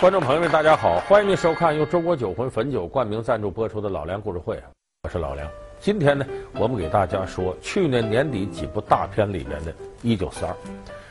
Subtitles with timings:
[0.00, 4.54] 观众朋友们，大家好，欢迎您收看由中国酒魂汾酒冠名赞助播出的《老梁故事会》，
[5.02, 5.44] 我是老梁。
[5.80, 6.24] 今天呢，
[6.54, 9.72] 我们给大家说去年年底几部大片里面的
[10.02, 10.52] 《一九四二》。《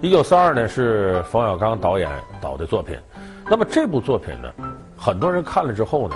[0.00, 2.08] 一九四二》呢是冯小刚导演
[2.40, 2.96] 导的作品。
[3.50, 4.54] 那么这部作品呢，
[4.96, 6.14] 很多人看了之后呢，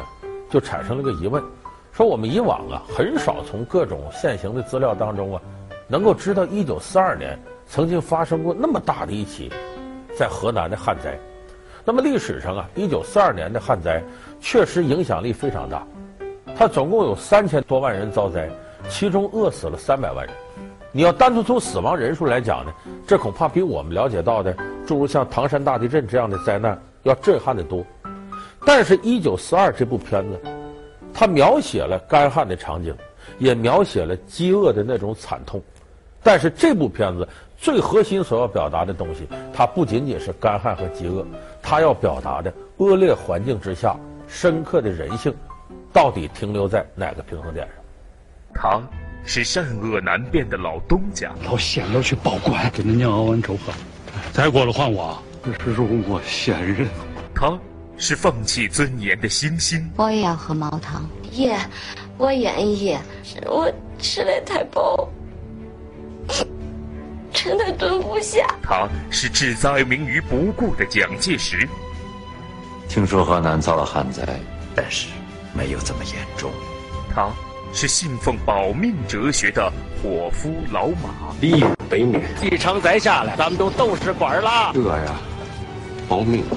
[0.48, 1.42] 就产生了个疑问，
[1.90, 5.42] 说我们以往啊很少从各种现行的资料当中啊，
[5.88, 7.36] 能够知道一九四二年
[7.66, 9.50] 曾经发生过那么大的一起
[10.16, 11.18] 在河南的旱灾。
[11.84, 14.02] 那么历史上啊，一九四二年的旱灾
[14.40, 15.84] 确实影响力非常大，
[16.54, 18.48] 它总共有三千多万人遭灾，
[18.88, 20.34] 其中饿死了三百万人。
[20.92, 22.72] 你要单独从死亡人数来讲呢，
[23.06, 24.54] 这恐怕比我们了解到的
[24.86, 27.84] 诸如像唐山大地震这样的灾难要震撼得多。
[28.64, 30.40] 但是，一九四二这部片子，
[31.12, 32.94] 它描写了干旱的场景，
[33.38, 35.60] 也描写了饥饿的那种惨痛。
[36.22, 41.26] 但是这部片子最核心所要表达的东西，它不仅仅是干旱和饥饿，
[41.72, 43.96] 它要表达的恶劣环境之下
[44.28, 45.34] 深刻的人性，
[45.90, 47.72] 到底停留在哪个平衡点上？
[48.54, 48.82] 他
[49.24, 53.72] 是善恶难辨的老东家，老仙都去报官，跟你娘熬完粥喝，
[54.34, 56.86] 再过了换我，这是容我仙人。
[57.34, 57.58] 他
[57.96, 61.08] 是放弃尊严的星星，我也要喝毛汤。
[61.30, 61.56] 爷，
[62.18, 62.98] 我愿意，
[63.46, 65.08] 我吃的太饱。
[67.52, 68.46] 真的蹲不下。
[68.62, 71.68] 他是置灾民于不顾的蒋介石。
[72.88, 74.22] 听说河南遭了旱灾，
[74.74, 75.08] 但是
[75.52, 76.50] 没有这么严重。
[77.14, 77.28] 他
[77.74, 79.70] 是信奉保命哲学的
[80.02, 81.10] 伙夫老马。
[81.42, 84.72] 立于北面，几场灾下来，咱们都都是官了。
[84.72, 85.14] 这呀，
[86.08, 86.56] 保命了。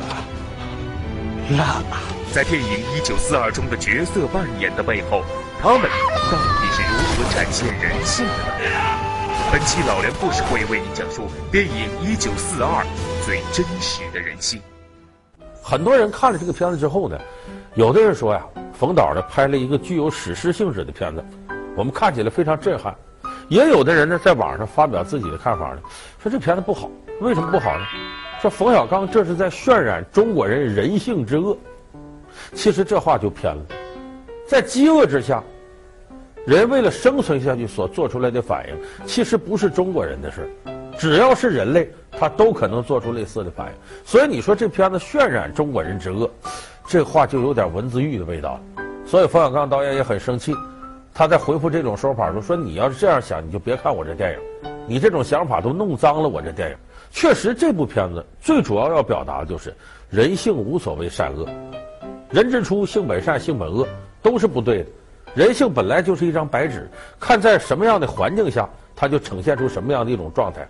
[1.49, 1.83] 那
[2.31, 5.23] 在电影《一九四二》中的角色扮演的背后，
[5.61, 5.81] 他们
[6.31, 9.14] 到底是如何展现人性的呢？
[9.51, 12.83] 本期老梁故事会为您讲述电影《一九四二》
[13.25, 14.59] 最真实的人性。
[15.61, 17.17] 很多人看了这个片子之后呢，
[17.75, 21.23] 有的人说呀，冯导呢拍了一个具有史诗性质的片子，
[21.77, 22.93] 我们看起来非常震撼。
[23.47, 25.79] 也有的人呢在网上发表自己的看法呢，
[26.22, 26.89] 说这片子不好，
[27.22, 27.85] 为什么不好呢？
[28.41, 31.56] 说冯小刚这是在渲染中国人人性之恶。
[32.53, 33.63] 其实这话就偏了，
[34.47, 35.41] 在饥饿之下。
[36.45, 38.75] 人为了生存下去所做出来的反应，
[39.07, 40.47] 其实不是中国人的事，
[40.95, 43.73] 只要是人类，他都可能做出类似的反应。
[44.06, 46.29] 所以你说这片子渲染中国人之恶，
[46.88, 48.59] 这话就有点文字狱的味道。
[49.07, 50.56] 所以冯小刚导演也很生气，
[51.16, 56.77] 他在回复这种说法说：“说你要是这样想，你就别看我这电影，你这种想法都弄脏了我这电影。”
[57.09, 59.73] 确实，这部片子最主要要表达的就是
[60.12, 61.47] 人性无所谓善恶，
[62.29, 63.88] 人之初性本善，性本恶，
[64.22, 64.85] 都是不对的。
[65.35, 70.66] 人性本来就是一张白纸，看在什么样的环境下，它就呈现出什么样的一种状态。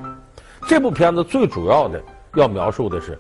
[0.67, 2.01] 这部片子最主要的
[2.33, 3.15] 要描述的是，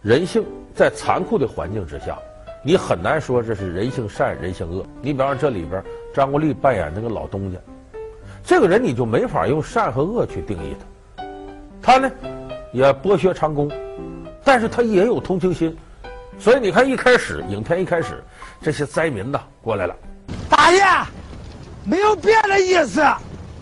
[0.00, 0.42] 人性
[0.74, 2.16] 在残酷的环境之下，
[2.64, 4.86] 你很难说这是人性善、人性恶。
[5.02, 7.58] 你比方这里边张国立扮演那个老东家，
[8.42, 11.22] 这个人你就没法用善和恶去定义他。
[11.82, 12.10] 他呢，
[12.72, 13.70] 也剥削长工，
[14.42, 15.76] 但是他也有同情心。
[16.38, 18.24] 所以你看，一开始影片一开始，
[18.62, 19.94] 这些灾民呐过来了。
[20.66, 20.84] 大爷，
[21.84, 23.00] 没有别的意思，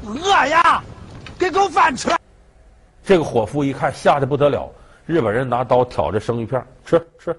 [0.06, 0.82] 饿呀，
[1.38, 2.08] 给口饭吃。
[3.04, 4.72] 这个伙夫一看吓得不得了，
[5.04, 7.38] 日本人拿刀挑着生鱼片吃吃。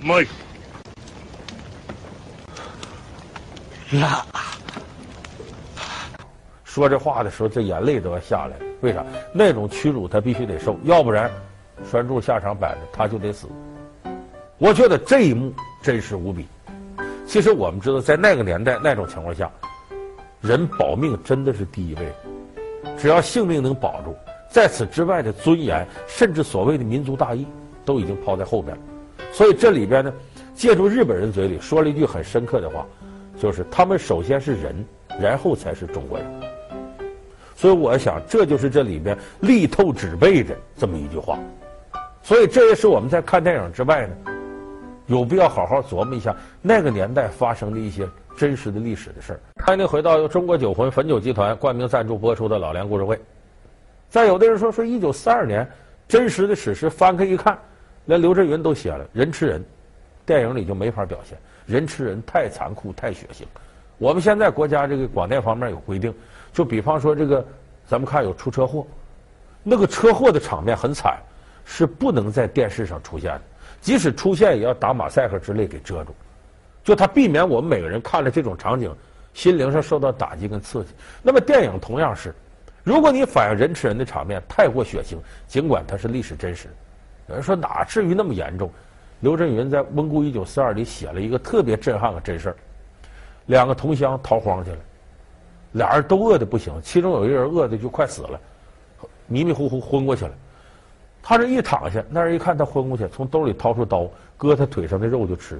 [0.00, 0.26] 没，
[3.92, 4.26] 辣。
[6.62, 8.58] 说这话的时候，这眼泪都要下来。
[8.82, 9.02] 为啥？
[9.32, 11.30] 那种屈辱他必须得受，要不然。
[11.90, 13.48] 拴住下场摆着，他就得死。
[14.58, 15.52] 我觉得这一幕
[15.82, 16.46] 真实无比。
[17.26, 19.50] 其实我们知道，在那个年代那种情况下，
[20.40, 22.12] 人保命真的是第一位。
[22.96, 24.14] 只要性命能保住，
[24.48, 27.46] 在此之外的尊严，甚至所谓的民族大义，
[27.84, 28.82] 都已经抛在后边了。
[29.32, 30.12] 所以这里边呢，
[30.54, 32.86] 借助日本人嘴里说了一句很深刻的话，
[33.38, 34.84] 就是他们首先是人，
[35.20, 36.26] 然后才是中国人。
[37.56, 41.38] 所以我想，这就是这里边力透纸背的这么一句话。
[42.24, 44.16] 所以这也是我们在看电影之外呢，
[45.08, 49.40] 有必要好好琢磨一下那个年代发生的一些真实的历史的事儿。
[49.62, 53.14] 欢迎您回到由中国酒魂汾酒集团冠名赞助播出的《老梁故事会》。
[54.08, 55.70] 再有的人说说一九四二年
[56.08, 57.58] 真实的史实，翻开一看，
[58.06, 59.62] 连刘震云都写了人吃人，
[60.24, 61.36] 电影里就没法表现
[61.66, 63.42] 人吃人太残酷太血腥。
[63.98, 66.14] 我们现在国家这个广电方面有规定，
[66.54, 67.44] 就比方说这个，
[67.86, 68.86] 咱们看有出车祸，
[69.62, 71.18] 那个车祸的场面很惨。
[71.64, 73.42] 是不能在电视上出现的，
[73.80, 76.14] 即使出现，也要打马赛克之类给遮住，
[76.82, 78.94] 就他避免我们每个人看了这种场景，
[79.32, 80.90] 心灵上受到打击跟刺激。
[81.22, 82.34] 那么电影同样是，
[82.82, 85.16] 如果你反映人吃人的场面太过血腥，
[85.46, 86.68] 尽管它是历史真实，
[87.28, 88.70] 有人说哪至于那么严重？
[89.20, 92.56] 刘震云在《温故一九四二》里写了一个特别震撼的真事儿：
[93.46, 94.78] 两个同乡逃荒去了，
[95.72, 98.38] 俩人都饿得不行，其中有一个人饿得就快死了，
[99.26, 100.32] 迷迷糊糊昏过去了。
[101.26, 104.06] 他这一躺下，那人一看他昏过去，从兜里掏出刀，
[104.36, 105.58] 割他腿上的肉就吃，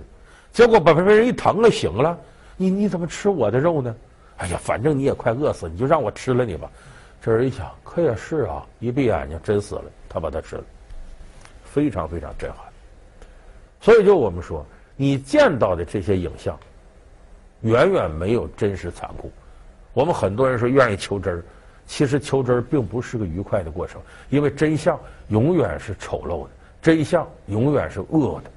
[0.53, 2.19] 结果把被人一疼了，醒了。
[2.59, 3.97] 你你怎么吃我的肉呢？
[4.37, 6.71] 哎呀，反正你也快饿死，你就让我吃了你吧。
[7.23, 10.65] 这人一想，可也是啊，一闭眼睛真死了，他把他吃了，
[11.65, 12.59] 非常非常震撼。
[13.81, 14.67] 所以就我们说，
[14.97, 16.59] 你见到的这些影像，
[17.63, 19.33] 远远没有真实残酷。
[19.95, 21.43] 我们很多人说愿意求真儿。
[21.87, 24.01] 其实求真并不是个愉快的过程，
[24.31, 24.99] 因为真相
[25.29, 26.51] 永远是丑陋的，
[26.81, 28.51] 真相永远是恶的，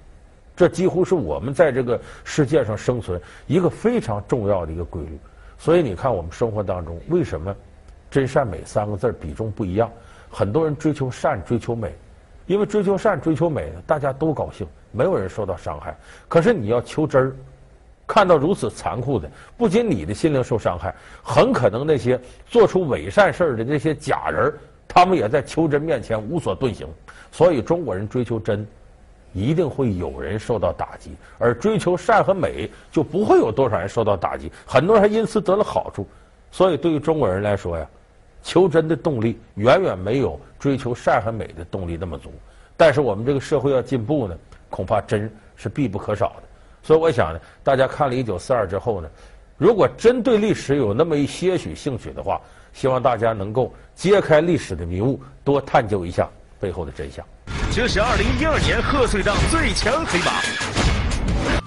[0.55, 5.19] 这几乎是我们在这个世界上生存一个非常重要的一个规律。
[5.57, 7.55] 所以你看，我们生活当中为什么
[8.09, 9.91] 真善美三个字比重不一样？
[10.29, 11.93] 很多人追求善，追求美，
[12.45, 15.95] 因为追求善、追求美，大家都高兴，没有人受到伤害。
[16.27, 17.35] 可是你要求真。
[18.07, 22.17] 看到如此残酷的，不仅你的心灵受伤害，很可能那些
[22.47, 24.51] 做出伪善事的那些假人，
[24.87, 26.87] 他们也在求真面前无所遁形。
[27.33, 28.65] 所以中国人追求真，
[29.33, 34.49] 一定会有人受到打击；而追求善和美，就不会有多少人受到打击。
[34.65, 36.07] 很多人还因此得了好处。
[36.49, 37.85] 所以对于中国人来说呀，
[38.41, 42.31] 求真的动力远远没有追求善和美的动力那么足。
[42.77, 44.37] 但是我们这个社会要进步呢，
[44.69, 46.43] 恐怕真是必不可少的。
[46.87, 49.09] 所以我想呢，大家看了一九四二之后呢，
[49.57, 52.39] 如果真对历史有那么一些许兴趣的话，
[52.71, 56.29] 希望大家能够揭开历史的迷雾，多探究一下
[56.61, 57.25] 背后的真相。
[57.73, 60.41] 这是二零一二年贺岁档最强黑马。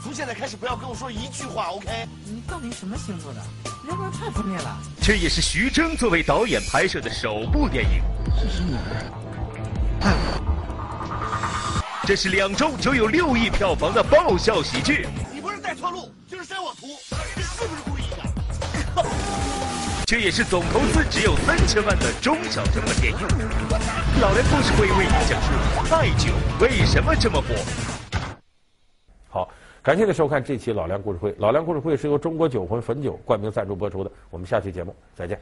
[0.02, 1.86] 从现在开始不要跟我说一句话，OK？
[2.24, 3.40] 你到底什么星座的？
[3.90, 4.78] 要不然太负面了。
[5.02, 8.00] 这也是徐峥作为导演拍摄的首部电影。
[8.40, 9.29] 这是哪儿？
[12.10, 15.06] 这是两周就有六亿票房的爆笑喜剧。
[15.32, 16.88] 你不是带错路，就是删我图，
[17.36, 19.08] 你是不是故意的？
[20.06, 23.18] 这也是总投资只有三千万的中小成本电影。
[24.20, 27.54] 老梁故事会为你讲述泰囧为什么这么火。
[29.28, 29.48] 好，
[29.80, 31.32] 感谢您收看这期老梁故事会。
[31.38, 34.10] 老梁故事会是由中国酒魂汾酒冠名赞助播出的。
[34.30, 35.40] 我们下期节目再见。